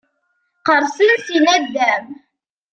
Qqerṣen 0.57 1.09
si 1.25 1.37
naddam. 1.45 2.05